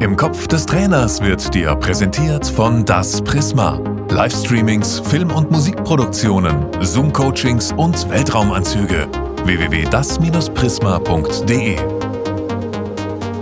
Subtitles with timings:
[0.00, 3.80] Im Kopf des Trainers wird dir präsentiert von Das Prisma.
[4.10, 9.08] Livestreamings, Film- und Musikproduktionen, Zoom-Coachings und Weltraumanzüge.
[9.44, 11.78] www.das-prisma.de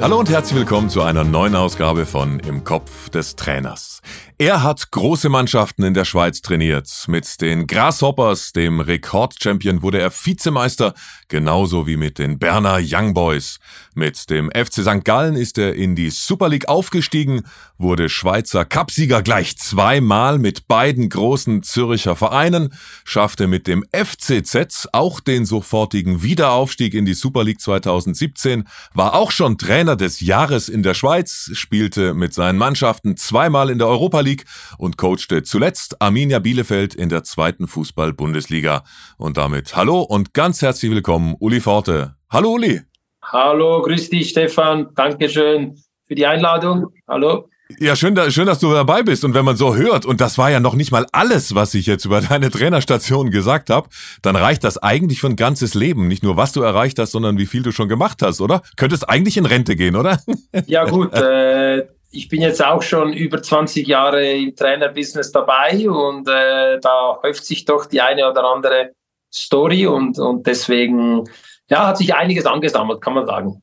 [0.01, 4.01] Hallo und herzlich willkommen zu einer neuen Ausgabe von Im Kopf des Trainers.
[4.39, 6.91] Er hat große Mannschaften in der Schweiz trainiert.
[7.09, 10.93] Mit den Grasshoppers, dem Rekordchampion, wurde er Vizemeister,
[11.29, 13.61] genauso wie mit den Berner Young Boys.
[13.95, 15.07] Mit dem FC St.
[15.07, 17.45] Gallen ist er in die Super League aufgestiegen,
[17.79, 25.21] wurde Schweizer Cupsieger gleich zweimal mit beiden großen Zürcher Vereinen, schaffte mit dem FCZ auch
[25.21, 30.83] den sofortigen Wiederaufstieg in die Super League 2017, war auch schon Trainer des Jahres in
[30.83, 34.45] der Schweiz, spielte mit seinen Mannschaften zweimal in der Europa League
[34.77, 38.85] und coachte zuletzt Arminia Bielefeld in der zweiten Fußball-Bundesliga.
[39.17, 42.17] Und damit hallo und ganz herzlich willkommen, Uli Forte.
[42.29, 42.83] Hallo Uli.
[43.23, 44.89] Hallo, grüß dich Stefan.
[44.95, 45.77] Dankeschön
[46.07, 46.93] für die Einladung.
[47.09, 47.49] Hallo.
[47.81, 49.25] Ja, schön, schön, dass du dabei bist.
[49.25, 51.87] Und wenn man so hört, und das war ja noch nicht mal alles, was ich
[51.87, 53.89] jetzt über deine Trainerstation gesagt habe,
[54.23, 56.07] dann reicht das eigentlich für ein ganzes Leben.
[56.07, 58.63] Nicht nur, was du erreicht hast, sondern wie viel du schon gemacht hast, oder?
[58.77, 60.21] Könntest eigentlich in Rente gehen, oder?
[60.67, 61.13] Ja, gut.
[61.27, 67.19] Äh, ich bin jetzt auch schon über 20 Jahre im Trainerbusiness dabei und äh, da
[67.23, 68.93] häuft sich doch die eine oder andere
[69.33, 71.25] Story und, und deswegen
[71.69, 73.63] ja, hat sich einiges angesammelt, kann man sagen.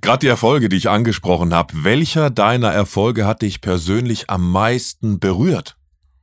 [0.00, 5.20] Gerade die Erfolge, die ich angesprochen habe, welcher deiner Erfolge hat dich persönlich am meisten
[5.20, 5.76] berührt?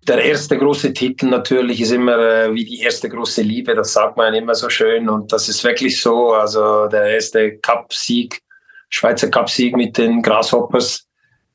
[0.07, 4.17] Der erste große Titel natürlich ist immer äh, wie die erste große Liebe, das sagt
[4.17, 6.33] man immer so schön und das ist wirklich so.
[6.33, 8.41] Also der erste Cup-Sieg,
[8.89, 11.08] Schweizer Cup-Sieg mit den Grasshoppers,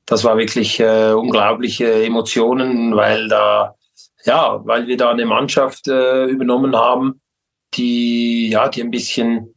[0.06, 3.74] das war wirklich äh, unglaubliche Emotionen, weil da,
[4.24, 7.20] ja, weil wir da eine Mannschaft äh, übernommen haben,
[7.74, 9.55] die, ja, die ein bisschen,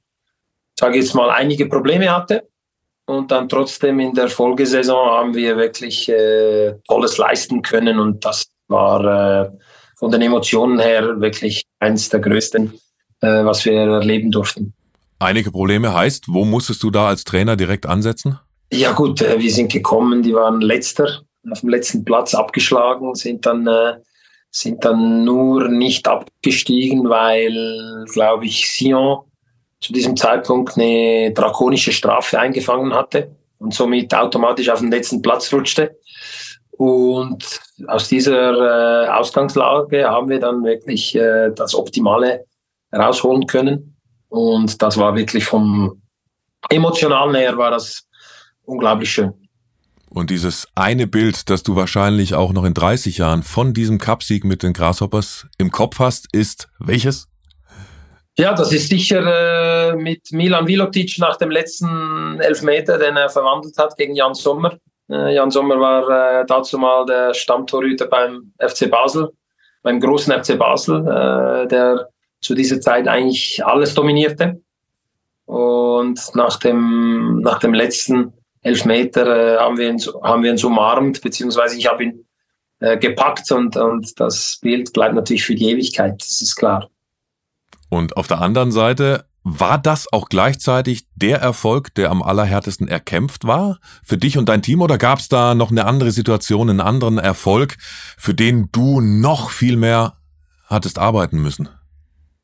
[0.80, 2.48] sage ich jetzt mal, einige Probleme hatte.
[3.06, 8.00] Und dann trotzdem in der Folgesaison haben wir wirklich äh, Tolles leisten können.
[8.00, 9.50] Und das war äh,
[9.98, 12.73] von den Emotionen her wirklich eines der größten,
[13.22, 14.73] äh, was wir erleben durften.
[15.20, 18.39] Einige Probleme heißt, wo musstest du da als Trainer direkt ansetzen?
[18.72, 23.45] Ja gut, äh, wir sind gekommen, die waren letzter, auf dem letzten Platz abgeschlagen, sind
[23.45, 23.95] dann, äh,
[24.52, 29.20] sind dann nur nicht abgestiegen, weil, glaube ich, Sion
[29.80, 35.54] zu diesem Zeitpunkt eine drakonische Strafe eingefangen hatte und somit automatisch auf den letzten Platz
[35.54, 35.98] rutschte.
[36.72, 42.45] Und aus dieser äh, Ausgangslage haben wir dann wirklich äh, das Optimale
[42.94, 43.98] rausholen können.
[44.30, 46.02] Und das war wirklich vom
[46.70, 48.07] emotionalen her war das
[48.67, 49.33] unglaublich schön.
[50.10, 54.45] Und dieses eine Bild, das du wahrscheinlich auch noch in 30 Jahren von diesem Cupsieg
[54.45, 57.28] mit den Grasshoppers im Kopf hast, ist welches?
[58.38, 63.78] Ja, das ist sicher äh, mit Milan Vilotic nach dem letzten Elfmeter, den er verwandelt
[63.78, 64.78] hat gegen Jan Sommer.
[65.10, 69.30] Äh, Jan Sommer war äh, dazu mal der Stammtorhüter beim FC Basel,
[69.82, 74.61] beim großen FC Basel, äh, der zu dieser Zeit eigentlich alles dominierte.
[75.45, 81.22] Und nach dem, nach dem letzten Elfmeter äh, haben, wir ihn, haben wir ihn umarmt,
[81.22, 82.26] beziehungsweise ich habe ihn
[82.80, 86.90] äh, gepackt und, und das Bild bleibt natürlich für die Ewigkeit, das ist klar.
[87.90, 93.48] Und auf der anderen Seite, war das auch gleichzeitig der Erfolg, der am allerhärtesten erkämpft
[93.48, 96.82] war für dich und dein Team oder gab es da noch eine andere Situation, einen
[96.82, 97.78] anderen Erfolg,
[98.17, 100.17] für den du noch viel mehr
[100.66, 101.70] hattest arbeiten müssen?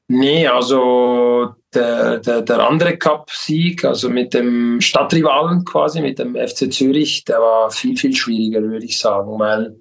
[0.07, 6.71] Nee, also der, der, der andere Cup-Sieg, also mit dem Stadtrivalen quasi, mit dem FC
[6.71, 9.75] Zürich, der war viel, viel schwieriger, würde ich sagen, weil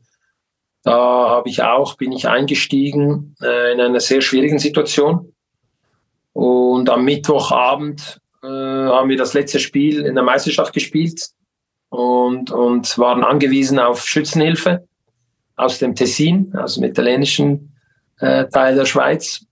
[0.84, 5.32] da habe ich auch, bin ich eingestiegen äh, in einer sehr schwierigen Situation.
[6.32, 11.28] Und am Mittwochabend äh, haben wir das letzte Spiel in der Meisterschaft gespielt
[11.90, 14.86] und, und waren angewiesen auf Schützenhilfe
[15.56, 17.76] aus dem Tessin, also dem italienischen
[18.18, 19.44] äh, Teil der Schweiz.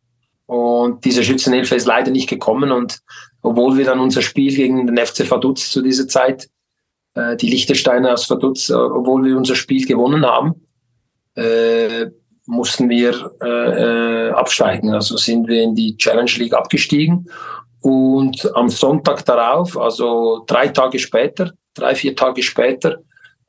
[0.50, 2.72] Und diese Schützenhilfe ist leider nicht gekommen.
[2.72, 2.98] Und
[3.40, 6.48] obwohl wir dann unser Spiel gegen den FC Vaduz zu dieser Zeit,
[7.14, 10.66] äh, die Liechtensteiner aus Vaduz, äh, obwohl wir unser Spiel gewonnen haben,
[11.36, 12.06] äh,
[12.46, 14.92] mussten wir äh, äh, absteigen.
[14.92, 17.30] Also sind wir in die Challenge League abgestiegen.
[17.80, 22.98] Und am Sonntag darauf, also drei Tage später, drei, vier Tage später,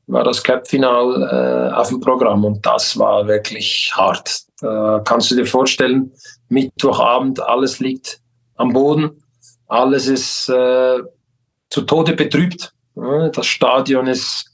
[0.08, 2.44] war das Cup-Final äh, auf dem Programm.
[2.46, 4.42] Und das war wirklich hart.
[4.60, 6.12] Da kannst du dir vorstellen,
[6.50, 8.20] Mittwochabend, alles liegt
[8.56, 9.24] am Boden,
[9.68, 11.00] alles ist äh,
[11.70, 12.74] zu Tode betrübt.
[13.34, 14.52] Das Stadion ist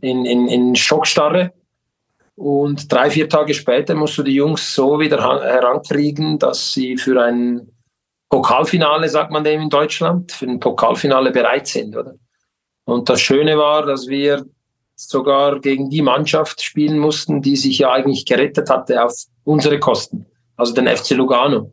[0.00, 1.52] in, in, in Schockstarre.
[2.36, 7.22] Und drei, vier Tage später musst du die Jungs so wieder herankriegen, dass sie für
[7.22, 7.70] ein
[8.30, 11.96] Pokalfinale, sagt man dem in Deutschland, für ein Pokalfinale bereit sind.
[11.96, 12.14] Oder?
[12.84, 14.46] Und das Schöne war, dass wir
[15.08, 19.14] sogar gegen die Mannschaft spielen mussten, die sich ja eigentlich gerettet hatte auf
[19.44, 20.26] unsere Kosten,
[20.56, 21.72] also den FC Lugano.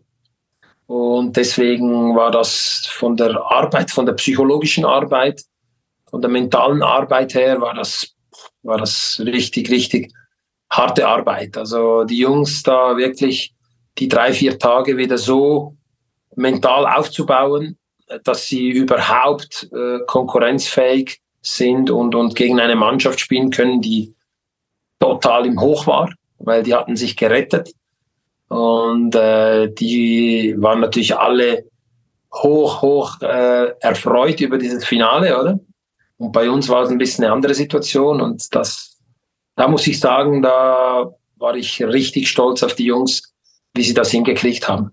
[0.85, 5.41] Und deswegen war das von der Arbeit, von der psychologischen Arbeit,
[6.09, 8.15] von der mentalen Arbeit her, war das,
[8.63, 10.13] war das richtig, richtig
[10.69, 11.57] harte Arbeit.
[11.57, 13.53] Also die Jungs da wirklich
[13.97, 15.75] die drei, vier Tage wieder so
[16.35, 17.77] mental aufzubauen,
[18.23, 21.19] dass sie überhaupt äh, konkurrenzfähig
[21.55, 24.13] sind und, und gegen eine Mannschaft spielen können, die
[24.99, 26.09] total im Hoch war,
[26.39, 27.73] weil die hatten sich gerettet.
[28.49, 31.65] Und äh, die waren natürlich alle
[32.33, 35.59] hoch, hoch äh, erfreut über dieses Finale, oder?
[36.17, 38.97] Und bei uns war es ein bisschen eine andere Situation und das,
[39.55, 43.33] da muss ich sagen, da war ich richtig stolz auf die Jungs,
[43.75, 44.91] wie sie das hingekriegt haben.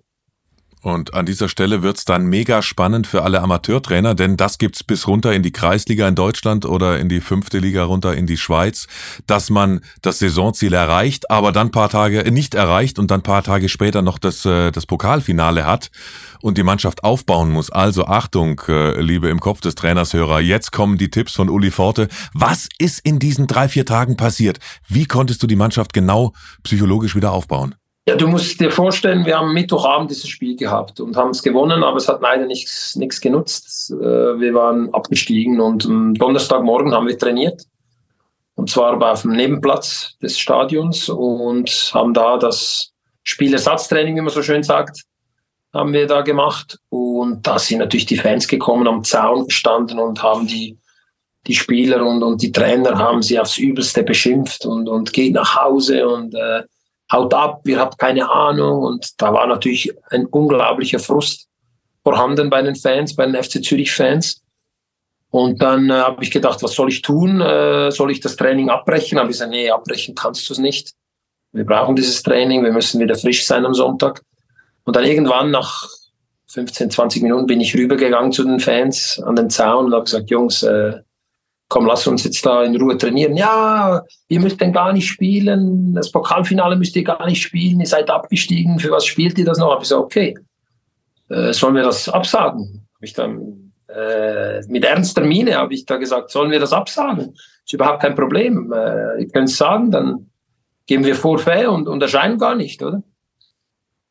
[0.85, 5.07] Und an dieser Stelle wird's dann mega spannend für alle Amateurtrainer, denn das gibt's bis
[5.07, 8.87] runter in die Kreisliga in Deutschland oder in die fünfte Liga runter in die Schweiz,
[9.27, 13.71] dass man das Saisonziel erreicht, aber dann paar Tage nicht erreicht und dann paar Tage
[13.71, 15.91] später noch das, äh, das Pokalfinale hat
[16.43, 17.71] und die Mannschaft aufbauen muss.
[17.71, 21.71] Also Achtung, äh, liebe im Kopf des Trainers Hörer, jetzt kommen die Tipps von Uli
[21.71, 22.09] Forte.
[22.35, 24.59] Was ist in diesen drei, vier Tagen passiert?
[24.87, 27.75] Wie konntest du die Mannschaft genau psychologisch wieder aufbauen?
[28.07, 31.83] Ja, du musst dir vorstellen, wir haben Mittwochabend dieses Spiel gehabt und haben es gewonnen,
[31.83, 33.91] aber es hat leider nichts, nichts genutzt.
[33.93, 37.63] Äh, wir waren abgestiegen und am Donnerstagmorgen haben wir trainiert.
[38.57, 42.93] Und zwar aber auf dem Nebenplatz des Stadions und haben da das
[43.23, 45.05] Spielersatztraining, wie man so schön sagt,
[45.73, 46.79] haben wir da gemacht.
[46.91, 50.79] Und da sind natürlich die Fans gekommen, am Zaun gestanden und haben die,
[51.47, 55.57] die Spieler und, und die Trainer haben sie aufs Übelste beschimpft und, und geht nach
[55.57, 56.65] Hause und äh,
[57.13, 58.83] haut ab, ihr habt keine Ahnung.
[58.83, 61.49] Und da war natürlich ein unglaublicher Frust
[62.03, 64.43] vorhanden bei den Fans, bei den FC Zürich-Fans.
[65.31, 67.41] Und dann äh, habe ich gedacht, was soll ich tun?
[67.41, 69.19] Äh, soll ich das Training abbrechen?
[69.19, 70.93] Habe ich gesagt, nee, abbrechen kannst du es nicht.
[71.51, 74.23] Wir brauchen dieses Training, wir müssen wieder frisch sein am Sonntag.
[74.85, 75.89] Und dann irgendwann nach
[76.49, 80.31] 15, 20 Minuten bin ich rübergegangen zu den Fans an den Zaun und habe gesagt,
[80.31, 81.01] Jungs, äh,
[81.69, 83.37] komm, lass uns jetzt da in Ruhe trainieren.
[83.37, 85.95] Ja, ihr müsst denn gar nicht spielen.
[85.95, 87.81] Das Pokalfinale müsst ihr gar nicht spielen.
[87.81, 88.79] Ihr seid abgestiegen.
[88.79, 89.71] Für was spielt ihr das noch?
[89.71, 90.35] Hab ich gesagt, okay,
[91.31, 92.87] äh, sollen wir das absagen?
[92.95, 97.35] Hab ich dann äh, mit ernster Miene habe ich da gesagt, sollen wir das absagen?
[97.65, 98.73] Ist überhaupt kein Problem.
[98.73, 100.31] Äh, ihr könnt es sagen, dann
[100.87, 103.03] geben wir Vorfälle und, und erscheinen gar nicht, oder?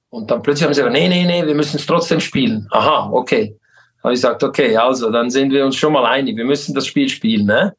[0.10, 2.68] Und dann plötzlich haben sie gesagt, nee, nee, nee, wir müssen es trotzdem spielen.
[2.72, 3.58] Aha, okay
[4.04, 6.86] habe ich gesagt, okay, also dann sind wir uns schon mal einig, wir müssen das
[6.86, 7.46] Spiel spielen.
[7.46, 7.74] Ne?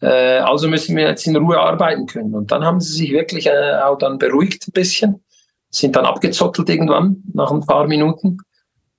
[0.00, 2.34] Äh, also müssen wir jetzt in Ruhe arbeiten können.
[2.34, 5.22] Und dann haben sie sich wirklich äh, auch dann beruhigt ein bisschen,
[5.70, 8.38] sind dann abgezottelt irgendwann nach ein paar Minuten.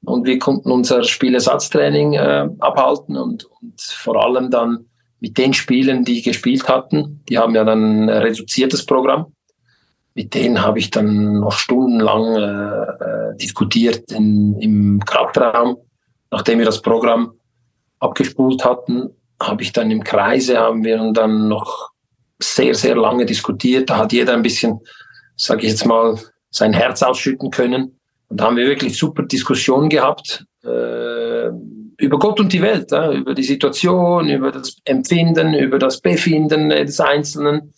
[0.06, 4.86] Und wir konnten unser Spielersatztraining äh, abhalten und, und vor allem dann
[5.20, 9.34] mit den Spielen, die gespielt hatten, die haben ja dann ein reduziertes Programm.
[10.14, 15.78] Mit denen habe ich dann noch stundenlang äh, äh diskutiert in, im Kraftraum
[16.32, 17.34] nachdem wir das Programm
[18.00, 19.10] abgespult hatten,
[19.42, 21.92] habe ich dann im Kreise, haben wir dann noch
[22.40, 23.90] sehr, sehr lange diskutiert.
[23.90, 24.80] Da hat jeder ein bisschen,
[25.36, 26.20] sage ich jetzt mal,
[26.50, 28.00] sein Herz ausschütten können.
[28.30, 31.48] Und da haben wir wirklich super Diskussionen gehabt äh,
[32.00, 36.70] über Gott und die Welt, äh, über die Situation, über das Empfinden, über das Befinden
[36.70, 37.74] des Einzelnen.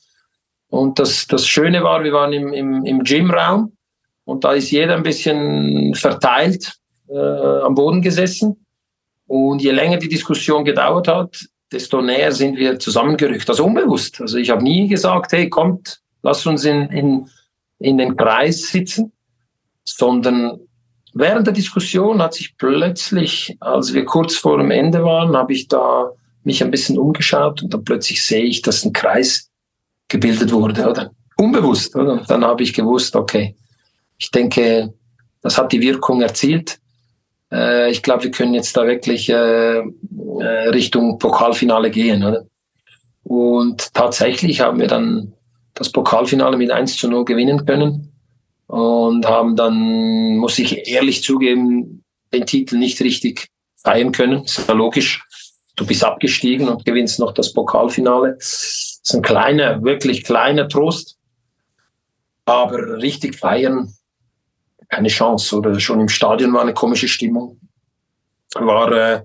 [0.70, 3.74] Und das, das Schöne war, wir waren im, im, im Gymraum
[4.24, 6.74] und da ist jeder ein bisschen verteilt
[7.10, 8.66] äh, am Boden gesessen.
[9.28, 13.48] Und je länger die Diskussion gedauert hat, desto näher sind wir zusammengerückt.
[13.50, 14.20] Also unbewusst.
[14.22, 17.30] Also ich habe nie gesagt, hey, kommt, lass uns in, in,
[17.80, 19.12] in den Kreis sitzen,
[19.84, 20.60] sondern
[21.14, 25.68] während der Diskussion hat sich plötzlich, als wir kurz vor dem Ende waren, habe ich
[25.68, 26.12] da
[26.44, 29.50] mich ein bisschen umgeschaut und dann plötzlich sehe ich, dass ein Kreis
[30.08, 31.12] gebildet wurde, oder?
[31.38, 32.24] Unbewusst, oder?
[32.28, 33.56] Dann habe ich gewusst, okay,
[34.18, 34.94] ich denke,
[35.42, 36.80] das hat die Wirkung erzielt.
[37.52, 42.24] Äh, ich glaube, wir können jetzt da wirklich äh, äh, Richtung Pokalfinale gehen.
[42.24, 42.46] Oder?
[43.24, 45.34] Und tatsächlich haben wir dann
[45.74, 48.12] das Pokalfinale mit 1 zu 0 gewinnen können
[48.68, 52.04] und haben dann, muss ich ehrlich zugeben,
[52.34, 54.44] den Titel nicht richtig feiern können.
[54.44, 55.24] Ist ja logisch.
[55.76, 58.36] Du bist abgestiegen und gewinnst noch das Pokalfinale.
[58.38, 61.18] Das ist ein kleiner, wirklich kleiner Trost.
[62.46, 63.94] Aber richtig feiern
[64.90, 65.56] keine Chance.
[65.58, 67.60] Oder schon im Stadion war eine komische Stimmung.
[68.56, 69.22] War, äh,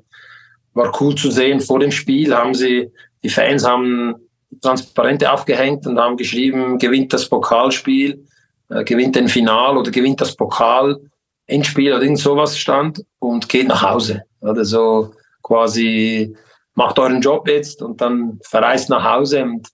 [0.74, 1.60] war cool zu sehen.
[1.60, 2.90] Vor dem Spiel haben sie,
[3.22, 4.14] die Fans haben
[4.60, 8.26] Transparente aufgehängt und haben geschrieben, gewinnt das Pokalspiel,
[8.70, 11.00] äh, gewinnt den Final oder gewinnt das Pokal,
[11.46, 14.22] Endspiel oder irgend sowas stand und geht nach Hause.
[14.40, 16.36] Oder so quasi
[16.74, 19.68] macht euren Job jetzt und dann verreist nach Hause und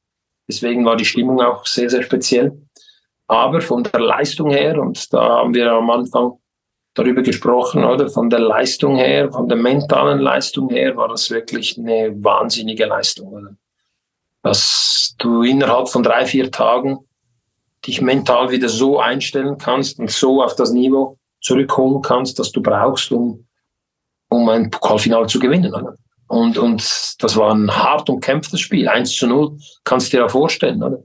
[0.50, 2.61] Deswegen war die Stimmung auch sehr, sehr speziell.
[3.31, 6.33] Aber von der Leistung her, und da haben wir am Anfang
[6.95, 8.09] darüber gesprochen, oder?
[8.09, 13.29] Von der Leistung her, von der mentalen Leistung her, war das wirklich eine wahnsinnige Leistung.
[13.29, 13.57] Oder?
[14.43, 16.99] Dass du innerhalb von drei, vier Tagen
[17.87, 22.61] dich mental wieder so einstellen kannst und so auf das Niveau zurückholen kannst, das du
[22.61, 23.47] brauchst, um,
[24.29, 25.73] um ein Pokalfinale zu gewinnen.
[25.73, 25.95] Oder?
[26.27, 26.83] Und, und
[27.21, 28.89] das war ein hart umkämpftes Spiel.
[28.89, 30.83] 1 zu 0, kannst du dir ja vorstellen.
[30.83, 30.99] Oder?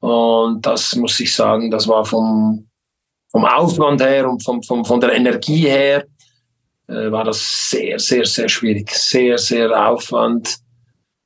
[0.00, 2.68] Und das muss ich sagen, das war vom,
[3.30, 6.04] vom Aufwand her und vom, vom, von der Energie her,
[6.88, 8.90] äh, war das sehr, sehr, sehr schwierig.
[8.90, 10.56] Sehr, sehr Aufwand,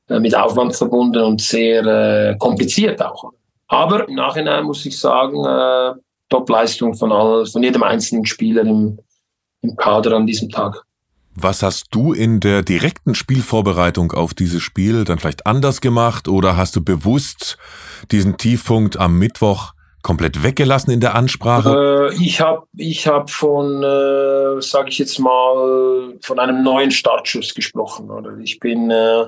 [0.09, 3.33] äh, mit Aufwand verbunden und sehr äh, kompliziert auch.
[3.69, 7.11] Aber im Nachhinein muss ich sagen, äh, Top-Leistung von,
[7.47, 8.99] von jedem einzelnen Spieler im,
[9.63, 10.85] im Kader an diesem Tag.
[11.37, 16.57] Was hast du in der direkten Spielvorbereitung auf dieses Spiel dann vielleicht anders gemacht oder
[16.57, 17.59] hast du bewusst
[18.13, 19.73] diesen Tiefpunkt am Mittwoch
[20.03, 22.13] komplett weggelassen in der Ansprache?
[22.13, 27.53] Äh, ich habe ich hab von, äh, sage ich jetzt mal, von einem neuen Startschuss
[27.55, 28.11] gesprochen.
[28.11, 28.39] Oder?
[28.39, 29.25] Ich bin äh,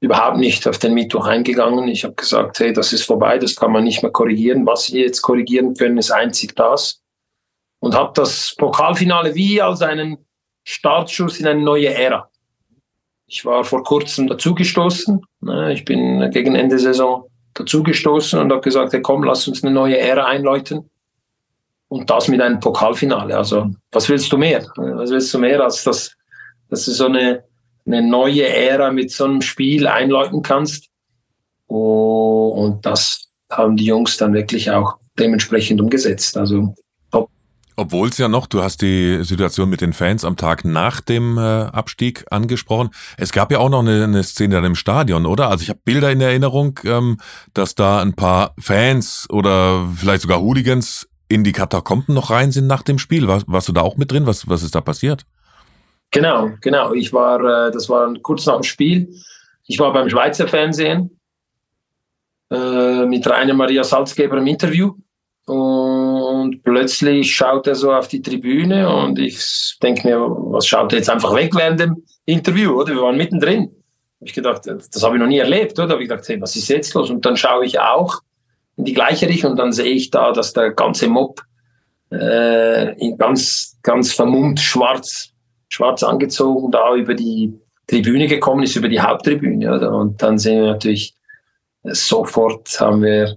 [0.00, 1.88] überhaupt nicht auf den Mittwoch eingegangen.
[1.88, 4.66] Ich habe gesagt, hey, das ist vorbei, das kann man nicht mehr korrigieren.
[4.66, 7.00] Was wir jetzt korrigieren können, ist einzig das.
[7.80, 10.18] Und habe das Pokalfinale wie als einen
[10.64, 12.28] Startschuss in eine neue Ära.
[13.26, 15.20] Ich war vor kurzem dazugestoßen.
[15.40, 19.72] Ne, ich bin gegen Ende Saison dazugestoßen und habe gesagt, hey, komm, lass uns eine
[19.72, 20.90] neue Ära einläuten.
[21.88, 23.36] Und das mit einem Pokalfinale.
[23.36, 24.66] Also, was willst du mehr?
[24.76, 26.12] Was willst du mehr, als dass,
[26.68, 27.44] dass du so eine,
[27.86, 30.88] eine neue Ära mit so einem Spiel einläuten kannst?
[31.68, 36.36] Oh, und das haben die Jungs dann wirklich auch dementsprechend umgesetzt.
[36.36, 36.74] Also
[37.76, 41.38] obwohl es ja noch, du hast die Situation mit den Fans am Tag nach dem
[41.38, 42.90] äh, Abstieg angesprochen.
[43.16, 45.50] Es gab ja auch noch eine, eine Szene dann im Stadion, oder?
[45.50, 47.18] Also ich habe Bilder in Erinnerung, ähm,
[47.52, 52.66] dass da ein paar Fans oder vielleicht sogar Hooligans in die Katakomben noch rein sind
[52.66, 53.26] nach dem Spiel.
[53.28, 54.26] War, warst du da auch mit drin?
[54.26, 55.24] Was, was ist da passiert?
[56.10, 56.92] Genau, genau.
[56.92, 59.14] Ich war, äh, das war kurz nach dem Spiel.
[59.66, 61.18] Ich war beim Schweizer Fernsehen
[62.50, 64.94] äh, mit Rainer Maria Salzgeber im Interview.
[65.46, 70.98] Und plötzlich schaut er so auf die Tribüne und ich denke mir, was schaut er
[70.98, 72.94] jetzt einfach weg während dem Interview, oder?
[72.94, 73.64] Wir waren mittendrin.
[73.64, 75.92] Habe ich gedacht, das habe ich noch nie erlebt, oder?
[75.92, 77.10] Habe ich gedacht, hey, was ist jetzt los?
[77.10, 78.22] Und dann schaue ich auch
[78.76, 81.42] in die gleiche Richtung und dann sehe ich da, dass der ganze Mob
[82.10, 85.30] äh, ganz, ganz vermummt schwarz,
[85.68, 87.52] schwarz angezogen da über die
[87.86, 89.92] Tribüne gekommen ist, über die Haupttribüne, oder?
[89.92, 91.14] Und dann sehen wir natürlich,
[91.82, 93.36] sofort haben wir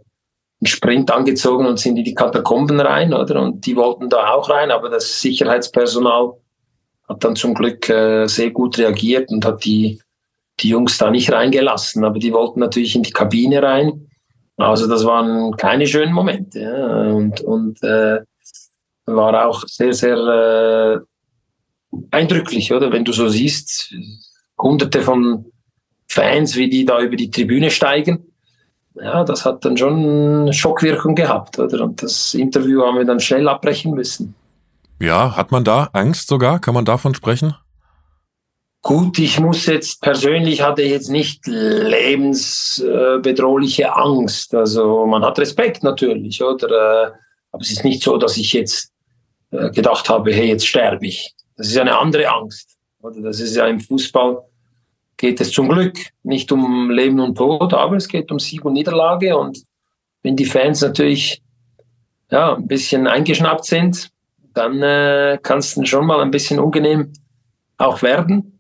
[0.59, 3.41] einen Sprint angezogen und sind in die Katakomben rein, oder?
[3.41, 6.33] Und die wollten da auch rein, aber das Sicherheitspersonal
[7.07, 10.01] hat dann zum Glück äh, sehr gut reagiert und hat die,
[10.59, 12.03] die Jungs da nicht reingelassen.
[12.03, 14.09] Aber die wollten natürlich in die Kabine rein.
[14.57, 16.59] Also das waren keine schönen Momente.
[16.59, 17.11] Ja.
[17.13, 18.21] Und, und äh,
[19.05, 22.91] war auch sehr, sehr äh, eindrücklich, oder?
[22.91, 23.93] Wenn du so siehst,
[24.57, 25.45] hunderte von
[26.07, 28.26] Fans, wie die da über die Tribüne steigen
[29.01, 31.83] ja, das hat dann schon Schockwirkung gehabt, oder?
[31.83, 34.33] Und das Interview haben wir dann schnell abbrechen müssen.
[34.99, 36.59] Ja, hat man da Angst sogar?
[36.59, 37.53] Kann man davon sprechen?
[38.81, 44.55] Gut, ich muss jetzt persönlich hatte ich jetzt nicht lebensbedrohliche Angst.
[44.55, 47.15] Also man hat Respekt natürlich, oder?
[47.51, 48.93] Aber es ist nicht so, dass ich jetzt
[49.51, 51.35] äh, gedacht habe, hey, jetzt sterbe ich.
[51.57, 52.77] Das ist eine andere Angst.
[53.01, 54.39] Oder das ist ja im Fußball
[55.17, 58.73] geht es zum Glück nicht um Leben und Tod, aber es geht um Sieg und
[58.73, 59.35] Niederlage.
[59.35, 59.63] Und
[60.21, 61.41] wenn die Fans natürlich
[62.31, 64.11] ja, ein bisschen eingeschnappt sind,
[64.53, 67.13] dann äh, kann es schon mal ein bisschen unangenehm
[67.77, 68.59] auch werden.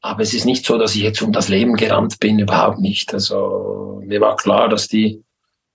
[0.00, 3.12] Aber es ist nicht so, dass ich jetzt um das Leben gerannt bin, überhaupt nicht.
[3.12, 5.22] Also mir war klar, dass die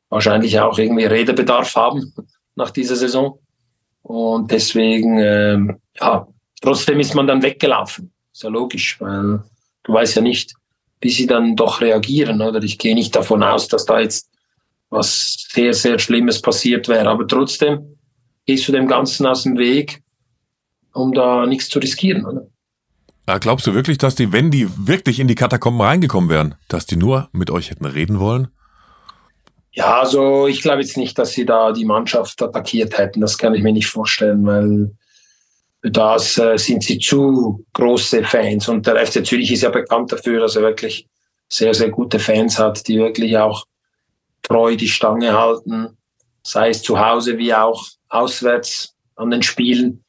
[0.10, 2.14] wahrscheinlich auch irgendwie Redebedarf haben
[2.56, 3.40] nach dieser Saison.
[4.02, 6.28] Und deswegen, ähm, ja,
[6.62, 8.12] trotzdem ist man dann weggelaufen.
[8.32, 9.44] Ist ja logisch, weil
[9.84, 10.54] du weißt ja nicht,
[11.02, 12.42] wie sie dann doch reagieren.
[12.42, 14.30] Oder ich gehe nicht davon aus, dass da jetzt
[14.90, 17.10] was sehr, sehr Schlimmes passiert wäre.
[17.10, 17.98] Aber trotzdem
[18.46, 20.02] gehst du dem Ganzen aus dem Weg,
[20.94, 22.26] um da nichts zu riskieren.
[22.26, 22.48] Oder?
[23.28, 26.86] Ja, glaubst du wirklich, dass die, wenn die wirklich in die Katakomben reingekommen wären, dass
[26.86, 28.50] die nur mit euch hätten reden wollen?
[29.72, 33.22] Ja, also ich glaube jetzt nicht, dass sie da die Mannschaft attackiert hätten.
[33.22, 34.92] Das kann ich mir nicht vorstellen, weil
[35.84, 38.70] das äh, sind sie zu große Fans.
[38.70, 41.08] Und der FC Zürich ist ja bekannt dafür, dass er wirklich
[41.50, 43.66] sehr, sehr gute Fans hat, die wirklich auch
[44.42, 45.98] treu die Stange halten,
[46.42, 50.04] sei es zu Hause wie auch auswärts an den Spielen.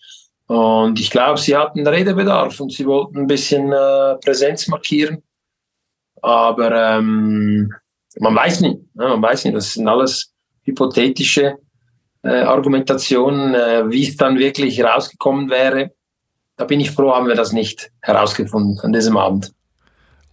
[0.47, 5.23] Und ich glaube, sie hatten Redebedarf und sie wollten ein bisschen äh, Präsenz markieren.
[6.23, 7.73] Aber ähm,
[8.19, 9.09] man weiß nicht, ne?
[9.09, 11.57] man weiß nicht, das sind alles hypothetische
[12.25, 15.93] äh, Argumentationen, äh, wie es dann wirklich rausgekommen wäre.
[16.57, 19.52] Da bin ich froh, haben wir das nicht herausgefunden an diesem Abend.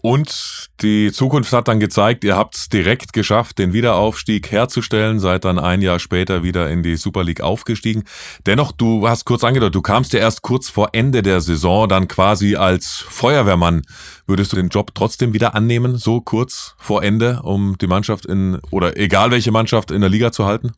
[0.03, 5.45] Und die Zukunft hat dann gezeigt, ihr habt es direkt geschafft, den Wiederaufstieg herzustellen, seid
[5.45, 8.03] dann ein Jahr später wieder in die Super League aufgestiegen.
[8.47, 12.07] Dennoch, du hast kurz angedeutet, du kamst ja erst kurz vor Ende der Saison, dann
[12.07, 13.83] quasi als Feuerwehrmann.
[14.25, 18.59] Würdest du den Job trotzdem wieder annehmen, so kurz vor Ende, um die Mannschaft in,
[18.71, 20.71] oder egal welche Mannschaft in der Liga zu halten?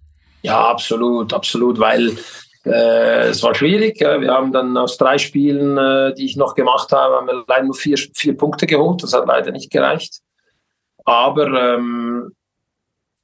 [0.43, 2.17] Ja, absolut, absolut, weil
[2.65, 3.99] äh, es war schwierig.
[3.99, 4.19] Ja.
[4.19, 7.63] Wir haben dann aus drei Spielen, äh, die ich noch gemacht habe, haben wir leider
[7.63, 9.01] nur vier, vier Punkte geholt.
[9.03, 10.19] Das hat leider nicht gereicht.
[11.05, 12.33] Aber ähm,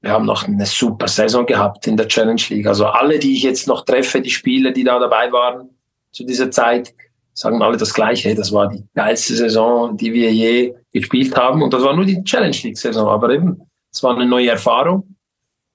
[0.02, 2.68] wir haben noch eine super Saison gehabt in der Challenge League.
[2.68, 5.70] Also alle, die ich jetzt noch treffe, die Spieler, die da dabei waren
[6.12, 6.94] zu dieser Zeit,
[7.34, 8.34] sagen alle das Gleiche.
[8.34, 11.62] Das war die geilste Saison, die wir je gespielt haben.
[11.62, 13.10] Und das war nur die Challenge League Saison.
[13.10, 13.62] Aber eben,
[13.92, 15.16] es war eine neue Erfahrung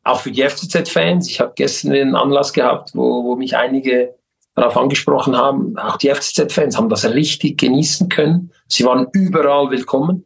[0.04, 1.28] auch für die FCZ-Fans.
[1.30, 4.14] Ich habe gestern einen Anlass gehabt, wo, wo mich einige
[4.54, 5.76] darauf angesprochen haben.
[5.78, 8.52] Auch die FCZ-Fans haben das richtig genießen können.
[8.68, 10.24] Sie waren überall willkommen,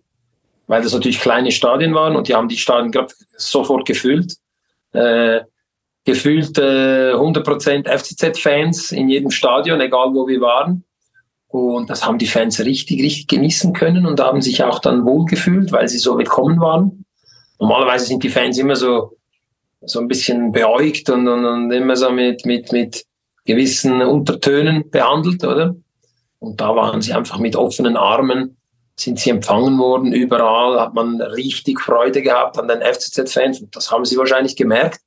[0.66, 2.92] weil das natürlich kleine Stadien waren und die haben die Stadien
[3.36, 4.34] sofort gefüllt.
[4.92, 5.40] Äh,
[6.04, 10.84] gefühlt äh, 100% FCZ-Fans in jedem Stadion, egal wo wir waren.
[11.48, 15.70] Und das haben die Fans richtig, richtig genießen können und haben sich auch dann wohlgefühlt,
[15.72, 17.04] weil sie so willkommen waren.
[17.58, 19.17] Normalerweise sind die Fans immer so
[19.82, 23.04] so ein bisschen beäugt und, und, und immer so mit, mit, mit
[23.44, 25.74] gewissen Untertönen behandelt, oder?
[26.40, 28.56] Und da waren sie einfach mit offenen Armen,
[28.96, 30.12] sind sie empfangen worden.
[30.12, 33.60] Überall hat man richtig Freude gehabt an den FCZ-Fans.
[33.60, 35.00] Und das haben sie wahrscheinlich gemerkt.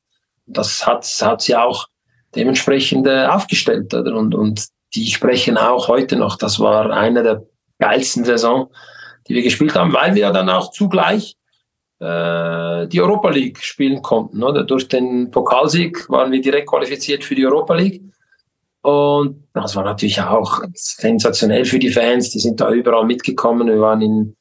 [0.46, 1.88] Das hat, hat sie auch
[2.36, 4.16] dementsprechend äh, aufgestellt, oder?
[4.16, 6.38] Und, und die sprechen auch heute noch.
[6.38, 7.44] Das war eine der
[7.80, 8.72] geilsten Saison,
[9.28, 11.36] die wir gespielt haben, weil wir dann auch zugleich
[12.02, 14.42] äh, die Europa League spielen konnten.
[14.42, 14.64] Oder?
[14.64, 18.02] Durch den Pokalsieg waren wir direkt qualifiziert für die Europa League.
[18.82, 22.32] Und das war natürlich auch sensationell für die Fans.
[22.32, 23.68] Die sind da überall mitgekommen.
[23.68, 24.36] Wir waren in,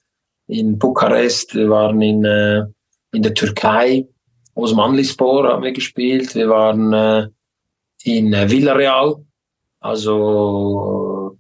[0.46, 2.64] in Bukarest, wir waren in, äh,
[3.12, 4.07] in der Türkei,
[4.55, 7.29] Osmanlispor haben wir gespielt, wir waren äh,
[8.05, 9.16] in äh, Villarreal.
[9.81, 11.37] Also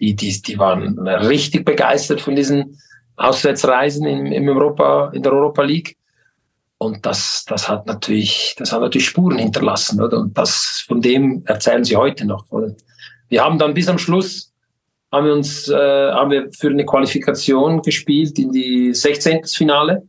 [0.00, 2.78] die, die, die waren richtig begeistert von diesen
[3.20, 5.96] Auswärtsreisen im, im Europa, in der Europa League.
[6.78, 10.18] Und das, das hat natürlich, das hat natürlich Spuren hinterlassen, oder?
[10.18, 12.74] Und das, von dem erzählen sie heute noch, oder?
[13.28, 14.50] Wir haben dann bis am Schluss,
[15.12, 19.44] haben wir uns, äh, haben wir für eine Qualifikation gespielt in die 16.
[19.44, 20.08] Finale.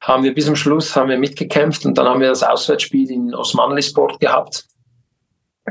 [0.00, 3.34] Haben wir bis am Schluss, haben wir mitgekämpft und dann haben wir das Auswärtsspiel in
[3.34, 4.64] Osmanlisport gehabt.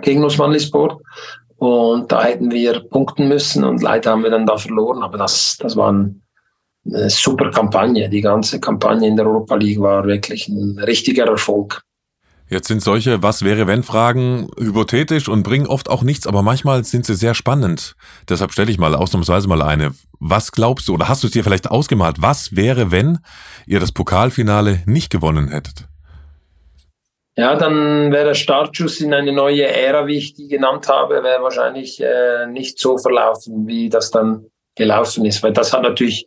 [0.03, 1.01] Gegen Osmanlisport.
[1.59, 5.03] Und da hätten wir punkten müssen und leider haben wir dann da verloren.
[5.03, 8.09] Aber das, das war eine super Kampagne.
[8.09, 11.81] Die ganze Kampagne in der Europa League war wirklich ein richtiger Erfolg.
[12.47, 16.83] Jetzt sind solche Was wäre wenn Fragen hypothetisch und bringen oft auch nichts, aber manchmal
[16.83, 17.95] sind sie sehr spannend.
[18.27, 19.91] Deshalb stelle ich mal ausnahmsweise mal eine.
[20.19, 22.21] Was glaubst du oder hast du es dir vielleicht ausgemalt?
[22.21, 23.19] Was wäre, wenn
[23.67, 25.88] ihr das Pokalfinale nicht gewonnen hättet?
[27.39, 31.41] Ja, dann wäre der Startschuss in eine neue Ära, wie ich die genannt habe, wäre
[31.41, 35.41] wahrscheinlich äh, nicht so verlaufen, wie das dann gelaufen ist.
[35.41, 36.25] Weil das hat natürlich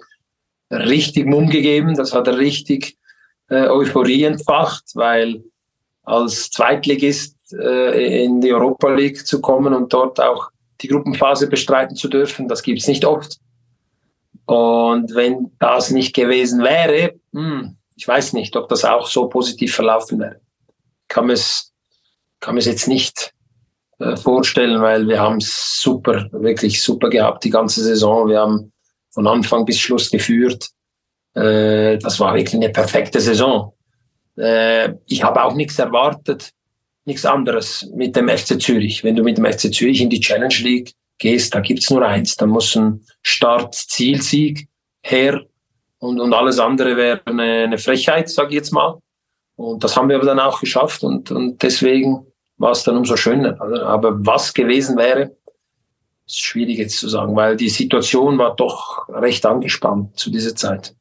[0.70, 2.96] richtig Mumm gegeben, das hat richtig
[3.50, 5.44] äh, Euphorie entfacht, weil
[6.02, 10.48] als Zweitligist äh, in die Europa League zu kommen und dort auch
[10.80, 13.36] die Gruppenphase bestreiten zu dürfen, das gibt's nicht oft.
[14.46, 19.74] Und wenn das nicht gewesen wäre, hm, ich weiß nicht, ob das auch so positiv
[19.74, 20.40] verlaufen wäre
[21.12, 21.72] kann man es
[22.40, 23.32] kann es jetzt nicht
[24.00, 28.28] äh, vorstellen, weil wir haben es super, wirklich super gehabt die ganze Saison.
[28.28, 28.72] Wir haben
[29.10, 30.70] von Anfang bis Schluss geführt.
[31.34, 33.74] Äh, das war wirklich eine perfekte Saison.
[34.36, 36.50] Äh, ich habe auch nichts erwartet,
[37.04, 39.04] nichts anderes mit dem FC Zürich.
[39.04, 42.36] Wenn du mit dem FC Zürich in die Challenge League gehst, da gibt's nur eins.
[42.36, 44.66] Da muss ein Start-Zielsieg
[45.02, 45.42] her
[45.98, 48.98] und, und alles andere wäre eine, eine Frechheit, sage ich jetzt mal.
[49.62, 52.26] Und das haben wir aber dann auch geschafft und, und deswegen
[52.58, 53.60] war es dann umso schöner.
[53.86, 55.36] Aber was gewesen wäre,
[56.26, 60.94] ist schwierig jetzt zu sagen, weil die Situation war doch recht angespannt zu dieser Zeit.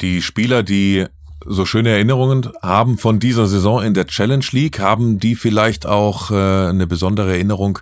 [0.00, 1.06] Die Spieler, die
[1.44, 6.30] so schöne Erinnerungen haben von dieser Saison in der Challenge League, haben die vielleicht auch
[6.30, 7.78] äh, eine besondere Erinnerung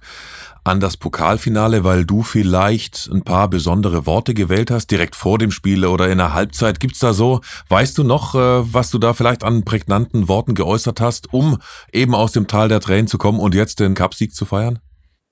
[0.65, 5.51] an das Pokalfinale, weil du vielleicht ein paar besondere Worte gewählt hast, direkt vor dem
[5.51, 6.81] Spiel oder in der Halbzeit.
[6.81, 11.01] Gibt's da so, weißt du noch, äh, was du da vielleicht an prägnanten Worten geäußert
[11.01, 11.59] hast, um
[11.93, 14.79] eben aus dem Tal der Tränen zu kommen und jetzt den Cupsieg zu feiern?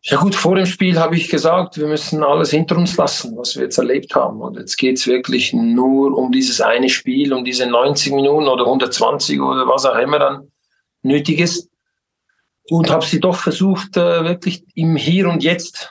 [0.03, 3.57] Ja gut, vor dem Spiel habe ich gesagt, wir müssen alles hinter uns lassen, was
[3.57, 4.41] wir jetzt erlebt haben.
[4.41, 8.64] Und jetzt geht es wirklich nur um dieses eine Spiel, um diese 90 Minuten oder
[8.64, 10.53] 120 oder was auch immer dann
[11.03, 11.69] nötig ist.
[12.71, 15.91] Und habe sie doch versucht, äh, wirklich im Hier und Jetzt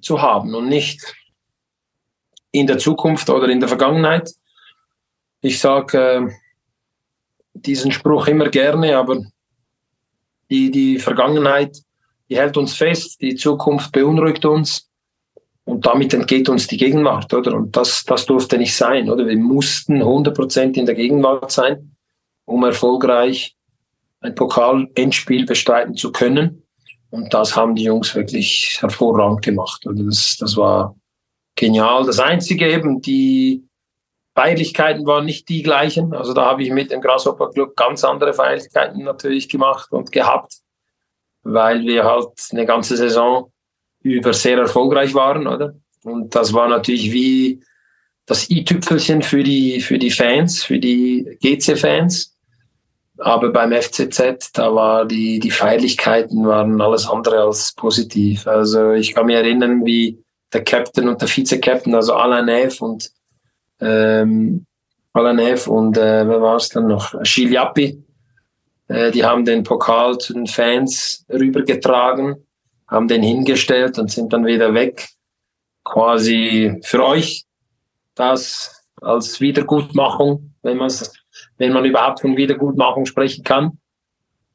[0.00, 1.14] zu haben und nicht
[2.52, 4.30] in der Zukunft oder in der Vergangenheit.
[5.40, 6.28] Ich sage äh,
[7.54, 9.22] diesen Spruch immer gerne, aber
[10.50, 11.76] die, die Vergangenheit
[12.30, 14.88] die hält uns fest, die Zukunft beunruhigt uns
[15.64, 17.54] und damit entgeht uns die Gegenwart, oder?
[17.54, 19.26] Und das, das durfte nicht sein, oder?
[19.26, 21.96] Wir mussten 100% in der Gegenwart sein,
[22.44, 23.56] um erfolgreich
[24.20, 26.66] ein Pokal-Endspiel bestreiten zu können.
[27.10, 29.82] Und das haben die Jungs wirklich hervorragend gemacht.
[29.86, 30.96] Also das, das war
[31.56, 32.04] genial.
[32.04, 33.64] Das Einzige eben, die
[34.34, 36.14] Feierlichkeiten waren nicht die gleichen.
[36.14, 40.60] Also da habe ich mit dem Grasshopper Club ganz andere Feierlichkeiten natürlich gemacht und gehabt
[41.42, 43.52] weil wir halt eine ganze Saison
[44.02, 45.74] über sehr erfolgreich waren, oder?
[46.04, 47.62] Und das war natürlich wie
[48.26, 52.29] das i-Tüpfelchen für die, für die Fans, für die GC-Fans.
[53.20, 58.46] Aber beim FCZ, da war die, die Feierlichkeiten waren alles andere als positiv.
[58.46, 63.10] Also ich kann mich erinnern, wie der Captain und der Vize-Captain, also Alain Neff und
[63.80, 64.64] ähm,
[65.12, 67.14] Alain Neff und äh, wer war es dann noch?
[67.22, 68.02] Chiliappi,
[68.88, 72.46] äh, die haben den Pokal zu den Fans rübergetragen,
[72.88, 75.08] haben den hingestellt und sind dann wieder weg.
[75.84, 77.44] Quasi für euch
[78.14, 80.78] das als Wiedergutmachung, wenn,
[81.58, 83.78] wenn man überhaupt von Wiedergutmachung sprechen kann.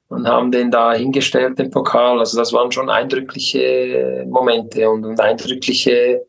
[0.08, 2.20] Und haben den da hingestellt, den Pokal.
[2.20, 6.22] Also das waren schon eindrückliche Momente und, und eindrückliche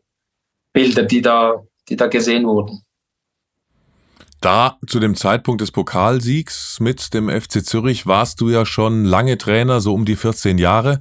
[0.73, 2.81] Bilder, die da, die da gesehen wurden.
[4.41, 9.37] Da zu dem Zeitpunkt des Pokalsiegs mit dem FC Zürich warst du ja schon lange
[9.37, 10.99] Trainer, so um die 14 Jahre.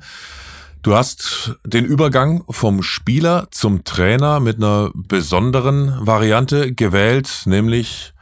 [0.82, 8.14] Du hast den Übergang vom Spieler zum Trainer mit einer besonderen Variante gewählt, nämlich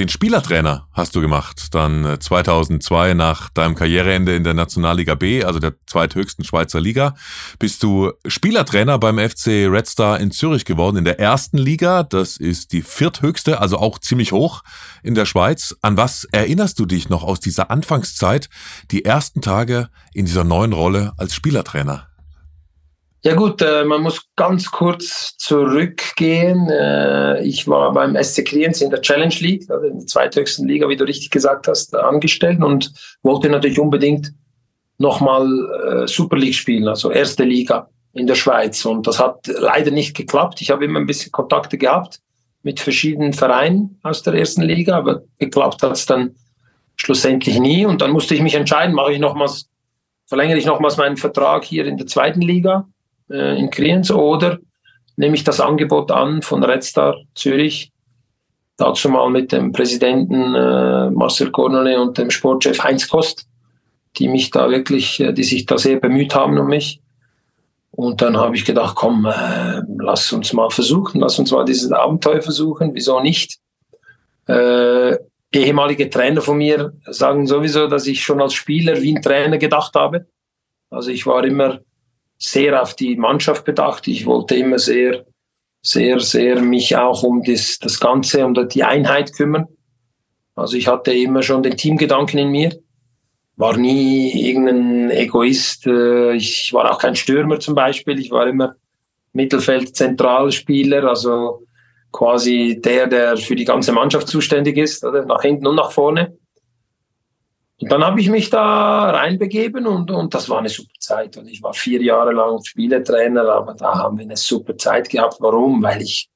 [0.00, 5.44] den Spielertrainer hast du gemacht, dann 2002 äh, nach deinem Karriereende in der Nationalliga B,
[5.44, 7.14] also der zweithöchsten Schweizer Liga,
[7.58, 12.02] bist du Spielertrainer beim FC Red Star in Zürich geworden, in der ersten Liga.
[12.02, 14.62] Das ist die vierthöchste, also auch ziemlich hoch
[15.02, 15.76] in der Schweiz.
[15.82, 18.48] An was erinnerst du dich noch aus dieser Anfangszeit,
[18.90, 22.09] die ersten Tage in dieser neuen Rolle als Spielertrainer?
[23.22, 26.70] Ja gut, äh, man muss ganz kurz zurückgehen.
[26.70, 30.88] Äh, ich war beim SC Kriens in der Challenge League, also in der zweithöchsten Liga,
[30.88, 32.90] wie du richtig gesagt hast, angestellt und
[33.22, 34.32] wollte natürlich unbedingt
[34.96, 35.46] nochmal
[36.04, 38.86] äh, Super League spielen, also erste Liga in der Schweiz.
[38.86, 40.62] Und das hat leider nicht geklappt.
[40.62, 42.20] Ich habe immer ein bisschen Kontakte gehabt
[42.62, 46.36] mit verschiedenen Vereinen aus der ersten Liga, aber geklappt hat es dann
[46.96, 47.84] schlussendlich nie.
[47.84, 49.68] Und dann musste ich mich entscheiden, mache ich nochmals,
[50.26, 52.88] verlängere ich nochmals meinen Vertrag hier in der zweiten Liga
[53.30, 54.58] äh, in Kriens oder
[55.16, 57.92] nehme ich das Angebot an von Red Star Zürich,
[58.76, 63.46] dazu mal mit dem Präsidenten äh, Marcel Cornelet und dem Sportchef Heinz Kost,
[64.16, 67.00] die mich da wirklich, äh, die sich da sehr bemüht haben um mich.
[67.90, 71.92] Und dann habe ich gedacht, komm, äh, lass uns mal versuchen, lass uns mal dieses
[71.92, 73.58] Abenteuer versuchen, wieso nicht?
[74.46, 75.16] Äh,
[75.52, 79.94] ehemalige Trainer von mir sagen sowieso, dass ich schon als Spieler wie ein Trainer gedacht
[79.94, 80.26] habe.
[80.88, 81.80] Also ich war immer
[82.40, 84.08] sehr auf die Mannschaft bedacht.
[84.08, 85.24] Ich wollte immer sehr,
[85.82, 89.68] sehr, sehr mich auch um das, das Ganze, um die Einheit kümmern.
[90.56, 92.76] Also ich hatte immer schon den Teamgedanken in mir,
[93.56, 95.86] war nie irgendein Egoist.
[95.86, 98.18] Äh, ich war auch kein Stürmer zum Beispiel.
[98.18, 98.74] Ich war immer
[99.32, 101.66] Mittelfeld-Zentralspieler, also
[102.10, 105.24] quasi der, der für die ganze Mannschaft zuständig ist, oder?
[105.26, 106.36] nach hinten und nach vorne.
[107.80, 111.38] Und dann habe ich mich da reinbegeben und, und das war eine super Zeit.
[111.38, 115.36] Und ich war vier Jahre lang Spieletrainer, aber da haben wir eine super Zeit gehabt.
[115.40, 115.82] Warum?
[115.82, 116.28] Weil ich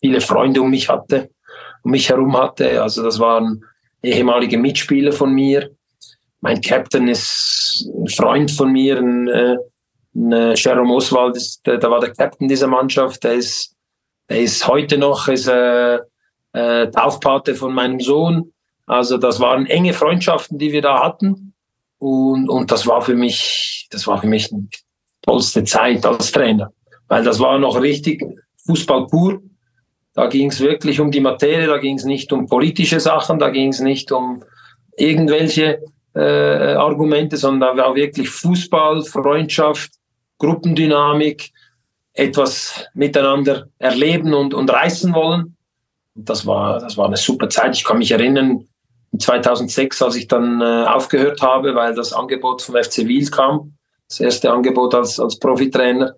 [0.00, 1.30] viele Freunde um mich hatte,
[1.82, 2.80] um mich herum hatte.
[2.80, 3.64] Also das waren
[4.00, 5.70] ehemalige Mitspieler von mir.
[6.40, 9.56] Mein Captain ist ein Freund von mir, ein, äh,
[10.14, 13.24] ein äh, Jerome Oswald, ist, der, der, war der Captain dieser Mannschaft.
[13.24, 13.74] Der ist,
[14.28, 15.98] der ist heute noch ist, äh,
[16.52, 18.52] äh, Taufpate von meinem Sohn.
[18.86, 21.52] Also das waren enge Freundschaften, die wir da hatten.
[21.98, 24.68] Und, und das war für mich, das war für mich eine
[25.22, 26.72] tollste Zeit als Trainer.
[27.08, 28.24] Weil das war noch richtig
[28.64, 29.42] Fußball pur.
[30.14, 33.50] Da ging es wirklich um die Materie, da ging es nicht um politische Sachen, da
[33.50, 34.42] ging es nicht um
[34.96, 35.82] irgendwelche
[36.14, 39.90] äh, Argumente, sondern da war wirklich Fußball, Freundschaft,
[40.38, 41.52] Gruppendynamik,
[42.14, 45.56] etwas miteinander erleben und, und reißen wollen.
[46.14, 47.76] Und das war, das war eine super Zeit.
[47.76, 48.66] Ich kann mich erinnern,
[49.18, 53.74] 2006, als ich dann äh, aufgehört habe, weil das Angebot vom FC Wiel kam,
[54.08, 56.14] das erste Angebot als, als Profitrainer.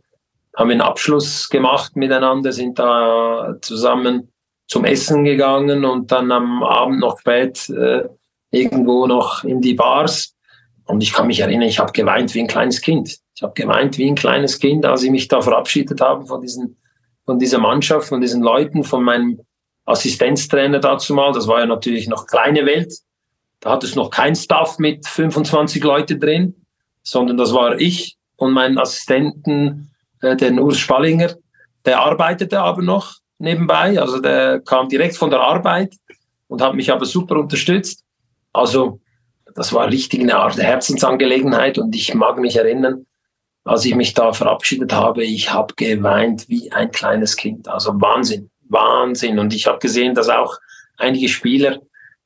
[0.57, 4.33] Haben einen Abschluss gemacht miteinander, sind da zusammen
[4.67, 8.05] zum Essen gegangen und dann am Abend noch spät äh,
[8.51, 10.35] irgendwo noch in die Bars.
[10.85, 13.19] Und ich kann mich erinnern, ich habe geweint wie ein kleines Kind.
[13.35, 16.77] Ich habe geweint wie ein kleines Kind, als ich mich da verabschiedet habe von, diesen,
[17.25, 19.41] von dieser Mannschaft, von diesen Leuten, von meinem
[19.89, 21.33] Assistenztrainer dazu mal.
[21.33, 22.93] Das war ja natürlich noch kleine Welt.
[23.61, 26.55] Da hat es noch kein Staff mit 25 Leute drin,
[27.03, 29.91] sondern das war ich und mein Assistenten,
[30.23, 31.35] äh, den Urs Spallinger.
[31.85, 35.95] Der arbeitete aber noch nebenbei, also der kam direkt von der Arbeit
[36.49, 38.05] und hat mich aber super unterstützt.
[38.53, 39.01] Also
[39.55, 43.07] das war richtig eine Art Herzensangelegenheit und ich mag mich erinnern,
[43.65, 47.69] als ich mich da verabschiedet habe, ich habe geweint wie ein kleines Kind.
[47.69, 49.39] Also Wahnsinn, Wahnsinn.
[49.39, 50.59] Und ich habe gesehen, dass auch
[50.97, 51.79] einige Spieler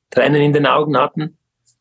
[0.09, 1.37] Tränen in den Augen hatten,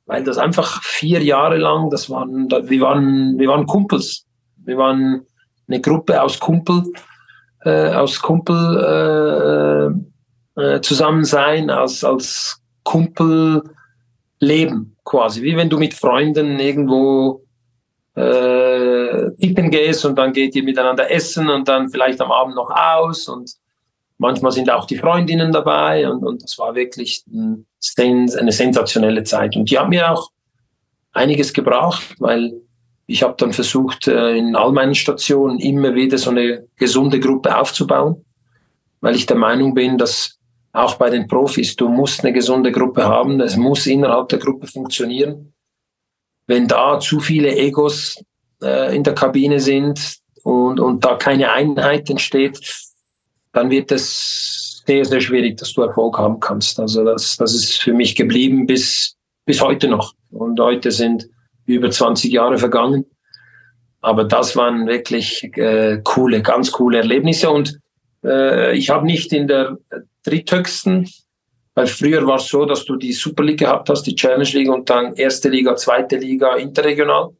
[0.06, 4.26] weil das einfach vier Jahre lang, das waren, wir waren, wir waren Kumpels.
[4.56, 5.26] Wir waren
[5.68, 6.84] eine Gruppe aus Kumpel,
[7.64, 10.02] äh, aus Kumpel
[10.56, 13.62] äh, äh, zusammen sein, als, als Kumpel
[14.40, 15.42] leben quasi.
[15.42, 17.44] Wie wenn du mit Freunden irgendwo
[18.16, 22.70] äh, essen gehst und dann geht ihr miteinander essen und dann vielleicht am Abend noch
[22.70, 23.50] aus und
[24.22, 27.66] manchmal sind auch die Freundinnen dabei und, und das war wirklich ein,
[27.98, 29.56] eine sensationelle Zeit.
[29.56, 30.30] Und die hat mir auch
[31.12, 32.54] einiges gebracht, weil
[33.06, 37.58] ich habe dann versucht, äh, in all meinen Stationen immer wieder so eine gesunde Gruppe
[37.58, 38.24] aufzubauen,
[39.00, 40.38] weil ich der Meinung bin, dass
[40.72, 44.68] auch bei den Profis, du musst eine gesunde Gruppe haben, es muss innerhalb der Gruppe
[44.68, 45.52] funktionieren.
[46.46, 48.22] Wenn da zu viele Egos
[48.62, 52.60] äh, in der Kabine sind und, und da keine Einheit entsteht,
[53.52, 56.80] dann wird es sehr, sehr schwierig, dass du Erfolg haben kannst.
[56.80, 60.14] Also das, das ist für mich geblieben bis, bis heute noch.
[60.30, 61.28] Und heute sind
[61.66, 63.04] über 20 Jahre vergangen.
[64.00, 67.50] Aber das waren wirklich äh, coole, ganz coole Erlebnisse.
[67.50, 67.78] Und
[68.24, 69.78] äh, ich habe nicht in der
[70.24, 71.08] dritthöchsten,
[71.74, 74.70] weil früher war es so, dass du die Super League gehabt hast, die Challenge League
[74.70, 77.30] und dann erste Liga, zweite Liga, interregional.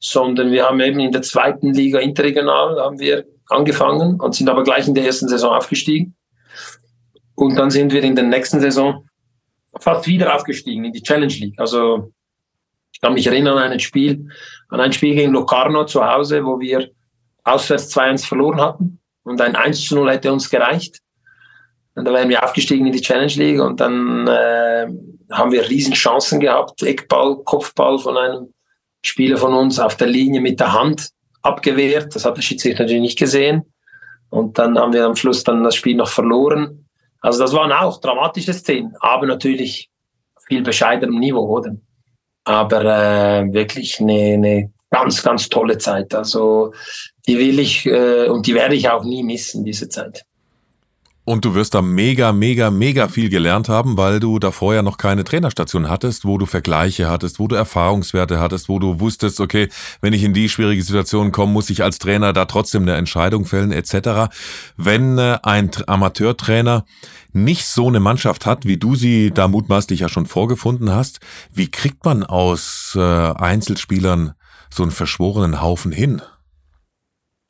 [0.00, 4.62] Sondern wir haben eben in der zweiten Liga interregional haben wir angefangen und sind aber
[4.62, 6.14] gleich in der ersten Saison aufgestiegen.
[7.34, 9.08] Und dann sind wir in der nächsten Saison
[9.78, 11.58] fast wieder aufgestiegen in die Challenge League.
[11.58, 12.12] Also
[12.92, 14.28] ich kann mich erinnern an ein Spiel,
[14.68, 16.90] an ein Spiel gegen Locarno zu Hause, wo wir
[17.44, 21.00] auswärts 2-1 verloren hatten und ein 1 0 hätte uns gereicht.
[21.94, 24.86] Und da wären wir aufgestiegen in die Challenge League und dann äh,
[25.30, 26.82] haben wir riesen Chancen gehabt.
[26.82, 28.52] Eckball, Kopfball von einem
[29.02, 31.10] Spieler von uns auf der Linie mit der Hand
[31.42, 32.14] abgewehrt.
[32.14, 33.64] Das hat der Schiedsrichter natürlich nicht gesehen.
[34.30, 36.86] Und dann haben wir am Schluss dann das Spiel noch verloren.
[37.20, 39.90] Also das waren auch dramatische Szenen, aber natürlich
[40.46, 41.76] viel bescheidenem Niveau, oder?
[42.44, 46.14] Aber äh, wirklich eine, eine ganz, ganz tolle Zeit.
[46.14, 46.72] Also
[47.26, 50.24] die will ich äh, und die werde ich auch nie missen, diese Zeit.
[51.30, 54.96] Und du wirst da mega, mega, mega viel gelernt haben, weil du da vorher noch
[54.96, 59.68] keine Trainerstation hattest, wo du Vergleiche hattest, wo du Erfahrungswerte hattest, wo du wusstest, okay,
[60.00, 63.44] wenn ich in die schwierige Situation komme, muss ich als Trainer da trotzdem eine Entscheidung
[63.44, 64.34] fällen, etc.
[64.76, 66.84] Wenn äh, ein Amateurtrainer
[67.32, 71.20] nicht so eine Mannschaft hat, wie du sie da mutmaßlich ja schon vorgefunden hast,
[71.54, 74.32] wie kriegt man aus äh, Einzelspielern
[74.68, 76.22] so einen verschworenen Haufen hin?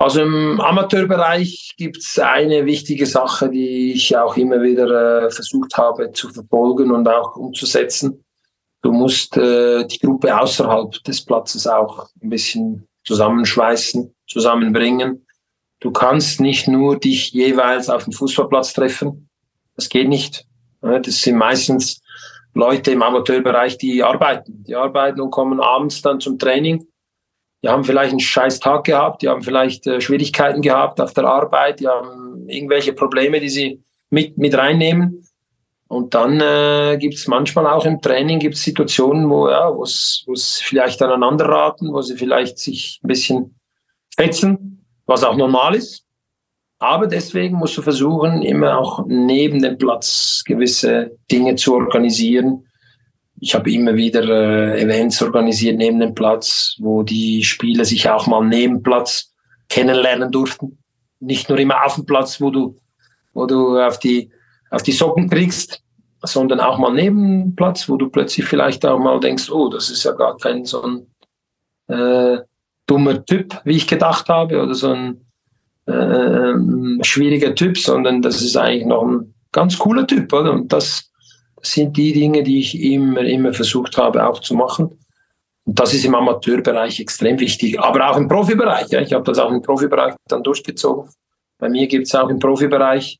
[0.00, 5.76] Also im Amateurbereich gibt es eine wichtige Sache, die ich auch immer wieder äh, versucht
[5.76, 8.24] habe zu verfolgen und auch umzusetzen.
[8.80, 15.26] Du musst äh, die Gruppe außerhalb des Platzes auch ein bisschen zusammenschweißen, zusammenbringen.
[15.80, 19.28] Du kannst nicht nur dich jeweils auf dem Fußballplatz treffen.
[19.76, 20.46] Das geht nicht.
[20.80, 22.00] Das sind meistens
[22.54, 24.64] Leute im Amateurbereich, die arbeiten.
[24.64, 26.86] Die arbeiten und kommen abends dann zum Training
[27.62, 31.24] die haben vielleicht einen scheiß Tag gehabt, die haben vielleicht äh, Schwierigkeiten gehabt auf der
[31.24, 35.26] Arbeit, die haben irgendwelche Probleme, die sie mit, mit reinnehmen.
[35.88, 40.60] Und dann äh, gibt es manchmal auch im Training gibt's Situationen, wo ja, wo es
[40.62, 43.60] vielleicht aneinander raten, wo sie vielleicht sich ein bisschen
[44.16, 46.04] fetzen, was auch normal ist.
[46.78, 52.66] Aber deswegen musst du versuchen, immer auch neben dem Platz gewisse Dinge zu organisieren,
[53.40, 58.26] ich habe immer wieder äh, Events organisiert neben dem Platz, wo die Spieler sich auch
[58.26, 59.32] mal neben Platz
[59.68, 60.78] kennenlernen durften.
[61.20, 62.76] Nicht nur immer auf dem Platz, wo du,
[63.32, 64.30] wo du auf die,
[64.70, 65.82] auf die Socken kriegst,
[66.22, 70.04] sondern auch mal neben Platz, wo du plötzlich vielleicht auch mal denkst, oh, das ist
[70.04, 71.06] ja gar kein so ein
[71.88, 72.42] äh,
[72.86, 75.24] dummer Typ, wie ich gedacht habe, oder so ein
[75.86, 80.52] äh, schwieriger Typ, sondern das ist eigentlich noch ein ganz cooler Typ, oder?
[80.52, 81.09] Und das
[81.62, 84.98] sind die Dinge, die ich immer, immer versucht habe auch zu machen.
[85.64, 88.88] Und das ist im Amateurbereich extrem wichtig, aber auch im Profibereich.
[88.88, 89.00] Ja.
[89.00, 91.10] Ich habe das auch im Profibereich dann durchgezogen.
[91.58, 93.18] Bei mir gibt es auch im Profibereich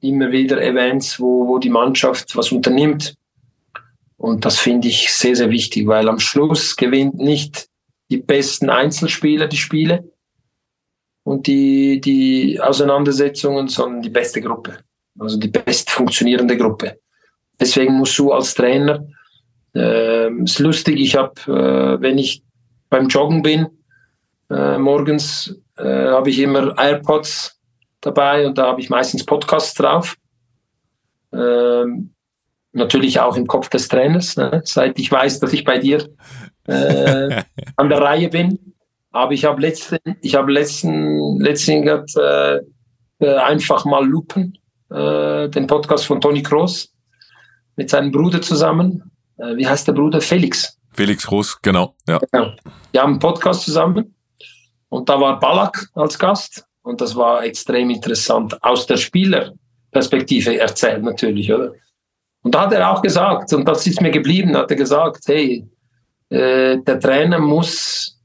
[0.00, 3.14] immer wieder Events, wo, wo die Mannschaft was unternimmt.
[4.16, 7.68] Und das finde ich sehr, sehr wichtig, weil am Schluss gewinnt nicht
[8.10, 10.12] die besten Einzelspieler die Spiele
[11.24, 14.78] und die, die Auseinandersetzungen, sondern die beste Gruppe.
[15.18, 16.98] Also die best funktionierende Gruppe.
[17.60, 19.06] Deswegen musst du als Trainer,
[19.74, 22.42] äh, ist lustig, ich habe, äh, wenn ich
[22.88, 23.66] beim Joggen bin,
[24.50, 27.60] äh, morgens äh, habe ich immer AirPods
[28.00, 30.16] dabei und da habe ich meistens Podcasts drauf.
[31.32, 32.14] Ähm,
[32.72, 34.62] natürlich auch im Kopf des Trainers, ne?
[34.64, 36.08] seit ich weiß, dass ich bei dir
[36.66, 37.42] äh,
[37.76, 38.74] an der Reihe bin.
[39.12, 42.60] Aber ich habe letzten, ich habe letzten, letzten äh,
[43.18, 44.56] äh, einfach mal Lupen,
[44.90, 46.92] äh, den Podcast von Toni Kroos
[47.80, 49.10] mit seinem Bruder zusammen.
[49.38, 50.20] Äh, wie heißt der Bruder?
[50.20, 50.76] Felix.
[50.92, 51.94] Felix Groß, genau.
[52.06, 52.18] Ja.
[52.30, 52.52] genau.
[52.92, 54.14] Wir haben einen Podcast zusammen
[54.90, 61.02] und da war Balak als Gast und das war extrem interessant aus der Spielerperspektive erzählt
[61.02, 61.72] natürlich, oder?
[62.42, 65.66] Und da hat er auch gesagt, und das ist mir geblieben, hat er gesagt, hey,
[66.28, 68.20] äh, der Trainer muss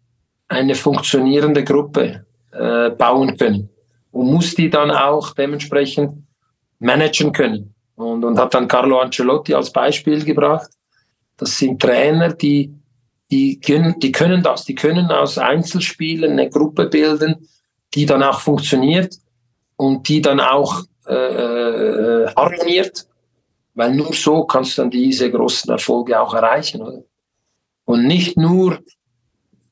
[0.50, 3.70] eine funktionierende Gruppe äh, bauen können
[4.12, 6.26] und muss die dann auch dementsprechend
[6.80, 7.75] managen können.
[7.96, 10.70] Und, und hat dann Carlo Ancelotti als Beispiel gebracht.
[11.38, 12.74] Das sind Trainer, die,
[13.32, 17.48] die, können, die können das, die können aus Einzelspielen eine Gruppe bilden,
[17.94, 19.16] die dann auch funktioniert
[19.78, 23.08] und die dann auch äh, äh harmoniert,
[23.74, 26.82] weil nur so kannst du dann diese großen Erfolge auch erreichen.
[26.82, 27.04] Oder?
[27.86, 28.80] Und nicht nur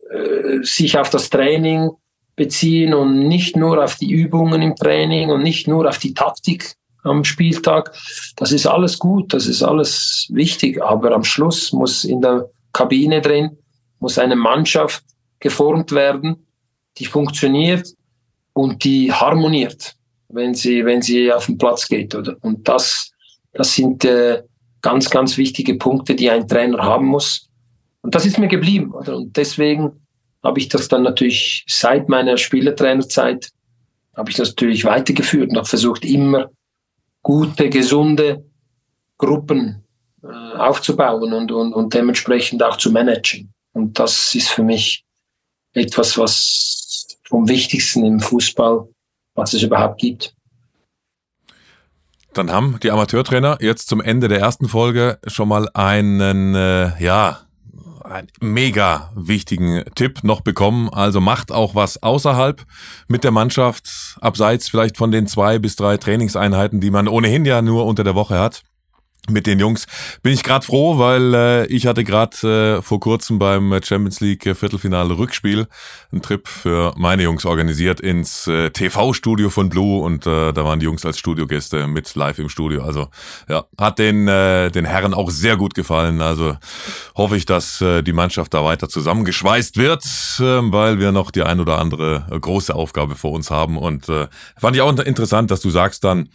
[0.10, 1.90] äh, sich auf das Training
[2.36, 6.76] beziehen und nicht nur auf die Übungen im Training und nicht nur auf die Taktik
[7.04, 7.96] am Spieltag.
[8.36, 13.22] Das ist alles gut, das ist alles wichtig, aber am Schluss muss in der Kabine
[13.22, 13.58] drin,
[14.00, 15.04] muss eine Mannschaft
[15.40, 16.48] geformt werden,
[16.98, 17.88] die funktioniert
[18.54, 19.96] und die harmoniert,
[20.30, 22.16] wenn sie, wenn sie auf den Platz geht.
[22.16, 22.36] Oder?
[22.42, 23.12] Und das,
[23.54, 24.44] das sind äh,
[24.82, 27.50] ganz, ganz wichtige Punkte, die ein Trainer haben muss.
[28.02, 28.92] Und das ist mir geblieben.
[28.94, 29.18] Oder?
[29.18, 29.92] Und deswegen
[30.44, 33.50] habe ich das dann natürlich seit meiner Spielertrainerzeit,
[34.16, 36.52] habe ich das natürlich weitergeführt und habe versucht, immer
[37.24, 38.46] gute, gesunde
[39.18, 39.84] Gruppen
[40.22, 43.52] äh, aufzubauen und, und, und dementsprechend auch zu managen.
[43.74, 45.04] Und das ist für mich
[45.74, 48.88] etwas, was vom Wichtigsten im Fußball,
[49.34, 50.36] was es überhaupt gibt.
[52.34, 57.43] Dann haben die Amateurtrainer jetzt zum Ende der ersten Folge schon mal einen, äh, ja,
[58.06, 60.90] einen mega wichtigen Tipp noch bekommen.
[60.90, 62.64] Also macht auch was außerhalb
[63.08, 67.62] mit der Mannschaft, abseits vielleicht von den zwei bis drei Trainingseinheiten, die man ohnehin ja
[67.62, 68.64] nur unter der Woche hat
[69.30, 69.86] mit den Jungs.
[70.22, 74.44] Bin ich gerade froh, weil äh, ich hatte gerade äh, vor kurzem beim Champions League
[74.44, 75.68] Viertelfinale Rückspiel
[76.12, 80.80] einen Trip für meine Jungs organisiert ins äh, TV-Studio von Blue und äh, da waren
[80.80, 82.84] die Jungs als Studiogäste mit live im Studio.
[82.84, 83.08] Also
[83.48, 86.22] ja, hat den äh, den Herren auch sehr gut gefallen.
[86.22, 86.58] Also
[87.16, 90.04] hoffe ich, dass äh, die Mannschaft da weiter zusammengeschweißt wird,
[90.40, 94.10] äh, weil wir noch die ein oder andere äh, große Aufgabe vor uns haben und
[94.10, 96.28] äh, fand ich auch interessant, dass du sagst dann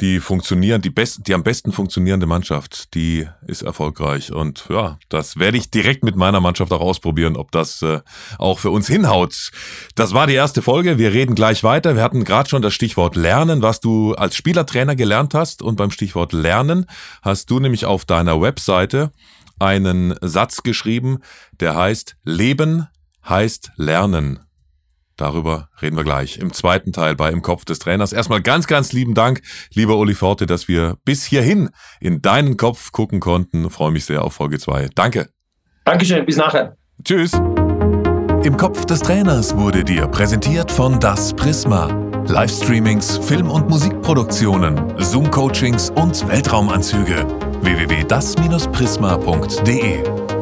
[0.00, 4.32] die funktionieren, die besten, die am besten funktionierende Mannschaft, die ist erfolgreich.
[4.32, 8.00] Und ja, das werde ich direkt mit meiner Mannschaft auch ausprobieren, ob das äh,
[8.38, 9.50] auch für uns hinhaut.
[9.94, 10.98] Das war die erste Folge.
[10.98, 11.94] Wir reden gleich weiter.
[11.94, 15.62] Wir hatten gerade schon das Stichwort Lernen, was du als Spielertrainer gelernt hast.
[15.62, 16.86] Und beim Stichwort Lernen
[17.22, 19.12] hast du nämlich auf deiner Webseite
[19.58, 21.20] einen Satz geschrieben,
[21.60, 22.86] der heißt Leben
[23.24, 24.45] heißt Lernen.
[25.16, 28.12] Darüber reden wir gleich im zweiten Teil bei Im Kopf des Trainers.
[28.12, 29.40] Erstmal ganz, ganz lieben Dank,
[29.72, 33.70] lieber Uli Forte, dass wir bis hierhin in deinen Kopf gucken konnten.
[33.70, 34.90] freue mich sehr auf Folge 2.
[34.94, 35.30] Danke.
[35.84, 36.76] Dankeschön, bis nachher.
[37.02, 37.32] Tschüss.
[38.42, 41.88] Im Kopf des Trainers wurde dir präsentiert von Das Prisma.
[42.28, 47.26] Livestreamings, Film- und Musikproduktionen, Zoom-Coachings und Weltraumanzüge.
[47.62, 50.35] www.das-prisma.de